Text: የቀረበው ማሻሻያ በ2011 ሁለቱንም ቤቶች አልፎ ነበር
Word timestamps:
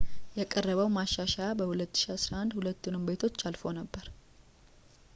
የቀረበው 0.37 0.87
ማሻሻያ 0.95 1.49
በ2011 1.59 2.57
ሁለቱንም 2.59 3.05
ቤቶች 3.11 3.39
አልፎ 3.49 3.63
ነበር 3.81 4.07